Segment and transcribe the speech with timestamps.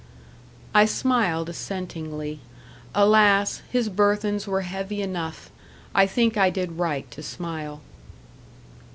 [0.73, 2.39] I smiled assentingly.
[2.95, 3.61] Alas!
[3.69, 5.51] his burthens were heavy enough!
[5.93, 7.81] I think I did right to smile.